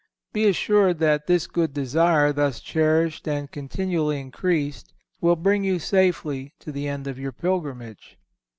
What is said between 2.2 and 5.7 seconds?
thus cherished and continually increased, will bring